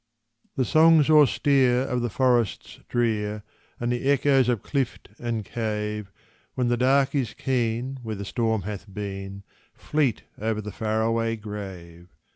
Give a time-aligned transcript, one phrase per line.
[0.55, 3.43] The songs austere of the forests drear,
[3.79, 6.11] And the echoes of clift and cave,
[6.55, 9.43] When the dark is keen where the storm hath been,
[9.75, 12.07] Fleet over the far away grave.